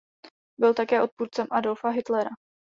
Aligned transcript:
Byl 0.59 0.73
také 0.73 1.01
odpůrcem 1.01 1.47
Adolfa 1.51 1.89
Hitlera. 1.89 2.29